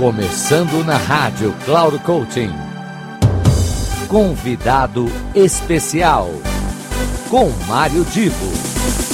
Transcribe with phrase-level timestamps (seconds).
[0.00, 2.50] Começando na rádio Cloud Coaching.
[4.08, 5.04] Convidado
[5.34, 6.30] especial
[7.28, 9.09] com Mário Divo.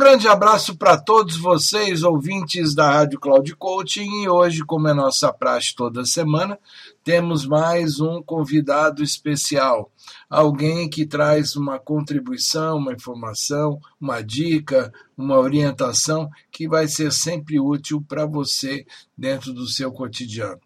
[0.00, 4.22] Grande abraço para todos vocês, ouvintes da Rádio Cloud Coaching.
[4.22, 6.58] E hoje, como é nossa praxe toda semana,
[7.04, 9.92] temos mais um convidado especial.
[10.28, 17.60] Alguém que traz uma contribuição, uma informação, uma dica, uma orientação que vai ser sempre
[17.60, 20.60] útil para você dentro do seu cotidiano.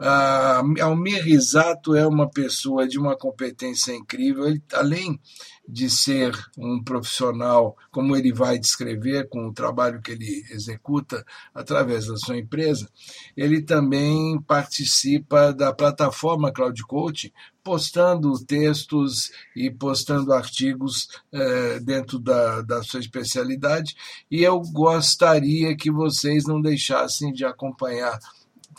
[0.00, 4.46] Uh, Almir Risato é uma pessoa de uma competência incrível.
[4.46, 5.20] Ele, além
[5.68, 11.22] de ser um profissional, como ele vai descrever com o trabalho que ele executa
[11.54, 12.88] através da sua empresa,
[13.36, 17.30] ele também participa da plataforma Cloud Coach,
[17.62, 23.94] postando textos e postando artigos eh, dentro da, da sua especialidade.
[24.30, 28.18] E eu gostaria que vocês não deixassem de acompanhar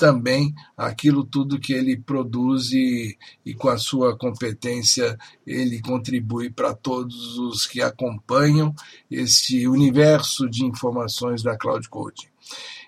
[0.01, 6.73] também aquilo tudo que ele produz e, e com a sua competência ele contribui para
[6.73, 8.73] todos os que acompanham
[9.11, 12.29] este universo de informações da Cloud Coaching.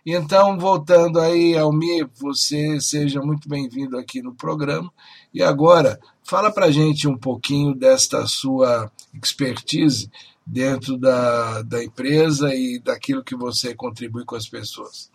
[0.03, 4.91] Então, voltando aí, Almir, você seja muito bem-vindo aqui no programa.
[5.31, 10.09] E agora, fala para gente um pouquinho desta sua expertise
[10.45, 15.12] dentro da, da empresa e daquilo que você contribui com as pessoas.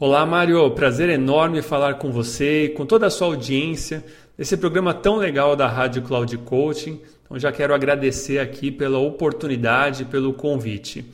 [0.00, 0.70] Olá, Mário.
[0.70, 4.04] Prazer enorme falar com você e com toda a sua audiência
[4.38, 7.00] nesse programa tão legal da Rádio Cloud Coaching.
[7.24, 11.04] Então, já quero agradecer aqui pela oportunidade, pelo convite.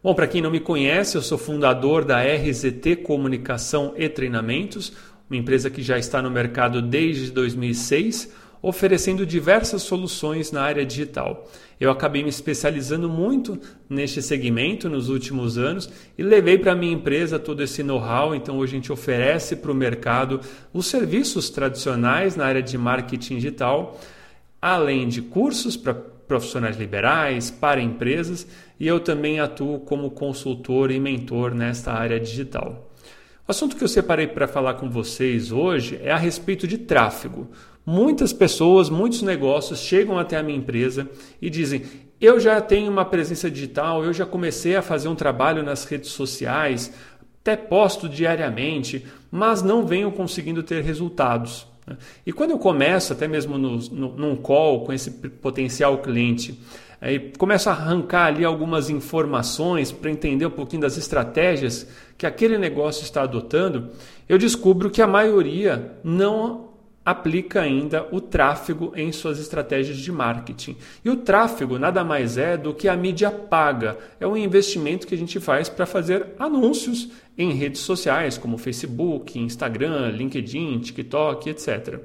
[0.00, 4.92] Bom, para quem não me conhece, eu sou fundador da RZT Comunicação e Treinamentos,
[5.28, 11.48] uma empresa que já está no mercado desde 2006 oferecendo diversas soluções na área digital.
[11.80, 16.92] Eu acabei me especializando muito neste segmento nos últimos anos e levei para a minha
[16.92, 18.34] empresa todo esse know-how.
[18.34, 20.40] Então, hoje a gente oferece para o mercado
[20.72, 24.00] os serviços tradicionais na área de marketing digital,
[24.60, 28.46] além de cursos para profissionais liberais, para empresas,
[28.78, 32.87] e eu também atuo como consultor e mentor nesta área digital.
[33.48, 37.48] Assunto que eu separei para falar com vocês hoje é a respeito de tráfego.
[37.84, 41.08] Muitas pessoas, muitos negócios chegam até a minha empresa
[41.40, 41.82] e dizem:
[42.20, 46.10] Eu já tenho uma presença digital, eu já comecei a fazer um trabalho nas redes
[46.10, 46.92] sociais,
[47.40, 51.66] até posto diariamente, mas não venho conseguindo ter resultados.
[52.26, 56.60] E quando eu começo, até mesmo no, no, num call com esse potencial cliente,
[57.00, 62.58] aí começo a arrancar ali algumas informações para entender um pouquinho das estratégias que aquele
[62.58, 63.90] negócio está adotando,
[64.28, 66.68] eu descubro que a maioria não
[67.08, 70.76] aplica ainda o tráfego em suas estratégias de marketing.
[71.02, 73.96] E o tráfego nada mais é do que a mídia paga.
[74.20, 79.38] É um investimento que a gente faz para fazer anúncios em redes sociais como Facebook,
[79.38, 81.98] Instagram, LinkedIn, TikTok, etc.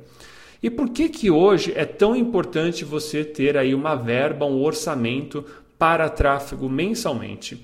[0.63, 5.43] E por que que hoje é tão importante você ter aí uma verba, um orçamento
[5.77, 7.61] para tráfego mensalmente?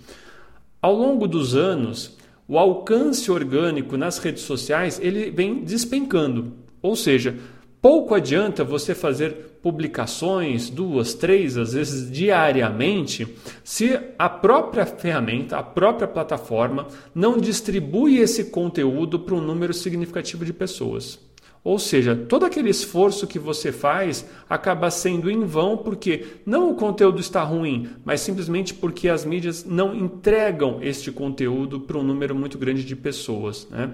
[0.82, 6.52] Ao longo dos anos, o alcance orgânico nas redes sociais ele vem despencando.
[6.82, 7.38] Ou seja,
[7.82, 13.34] pouco adianta você fazer publicações, duas, três, às vezes diariamente,
[13.64, 20.44] se a própria ferramenta, a própria plataforma não distribui esse conteúdo para um número significativo
[20.44, 21.29] de pessoas.
[21.70, 26.74] Ou seja, todo aquele esforço que você faz acaba sendo em vão porque não o
[26.74, 32.34] conteúdo está ruim, mas simplesmente porque as mídias não entregam este conteúdo para um número
[32.34, 33.68] muito grande de pessoas.
[33.70, 33.92] Né?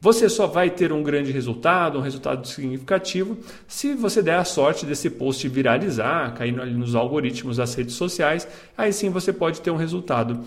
[0.00, 3.36] Você só vai ter um grande resultado, um resultado significativo,
[3.68, 8.48] se você der a sorte desse post viralizar, cair ali nos algoritmos das redes sociais,
[8.78, 10.40] aí sim você pode ter um resultado.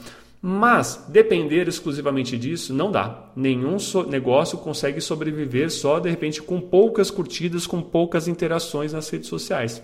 [0.45, 3.31] Mas depender exclusivamente disso não dá.
[3.33, 9.09] Nenhum so negócio consegue sobreviver só de repente com poucas curtidas, com poucas interações nas
[9.09, 9.81] redes sociais.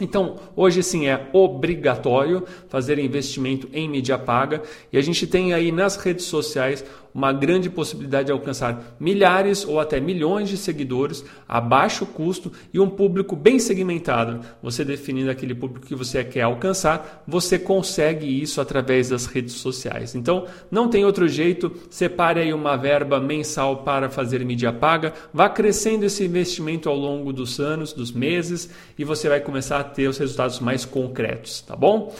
[0.00, 4.62] Então, hoje sim é obrigatório fazer investimento em mídia paga
[4.92, 9.80] e a gente tem aí nas redes sociais uma grande possibilidade de alcançar milhares ou
[9.80, 14.40] até milhões de seguidores a baixo custo e um público bem segmentado.
[14.62, 20.14] Você definindo aquele público que você quer alcançar, você consegue isso através das redes sociais.
[20.14, 25.48] Então, não tem outro jeito, separe aí uma verba mensal para fazer mídia paga, vá
[25.48, 30.08] crescendo esse investimento ao longo dos anos, dos meses e você vai começar a ter
[30.08, 32.14] os resultados mais concretos, tá bom?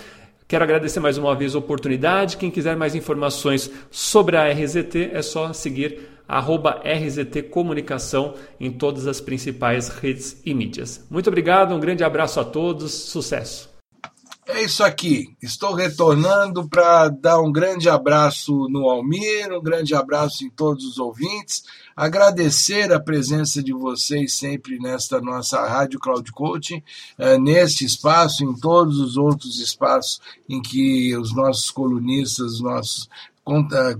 [0.46, 2.37] Quero agradecer mais uma vez a oportunidade.
[2.37, 9.06] Quem quiser mais informações sobre a RZT é só seguir arroba RZT Comunicação em todas
[9.06, 11.06] as principais redes e mídias.
[11.08, 13.69] Muito obrigado, um grande abraço a todos, sucesso!
[14.52, 15.37] É isso aqui.
[15.41, 20.99] Estou retornando para dar um grande abraço no Almir, um grande abraço em todos os
[20.99, 21.62] ouvintes,
[21.94, 26.82] agradecer a presença de vocês sempre nesta nossa Rádio Cloud Coaching,
[27.17, 33.08] eh, neste espaço, em todos os outros espaços em que os nossos colunistas, os nossos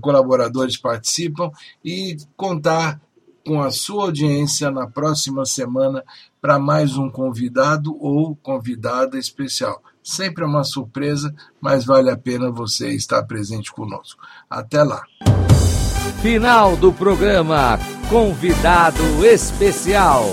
[0.01, 1.49] colaboradores participam
[1.83, 2.99] e contar
[3.45, 6.03] com a sua audiência na próxima semana
[6.41, 9.81] para mais um convidado ou convidada especial.
[10.03, 14.21] Sempre é uma surpresa, mas vale a pena você estar presente conosco.
[14.49, 15.03] Até lá.
[16.21, 20.25] Final do programa Convidado Especial.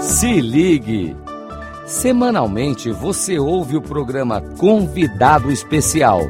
[0.00, 1.16] Se ligue.
[1.86, 6.20] Semanalmente você ouve o programa Convidado Especial,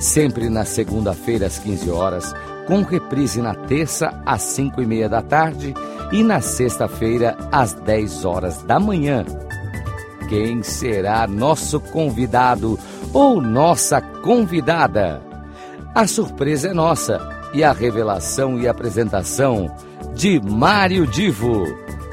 [0.00, 2.34] sempre na segunda-feira às 15 horas,
[2.66, 5.74] com reprise na terça às 5 e meia da tarde
[6.12, 9.24] e na sexta-feira, às 10 horas da manhã.
[10.28, 12.78] Quem será nosso convidado
[13.12, 15.22] ou nossa convidada?
[15.94, 17.20] A surpresa é nossa
[17.52, 19.72] e a revelação e apresentação
[20.14, 21.64] de Mário Divo,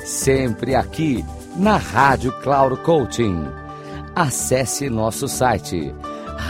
[0.06, 1.26] sempre aqui
[1.56, 3.48] na Rádio Cloud Coaching.
[4.16, 5.94] Acesse nosso site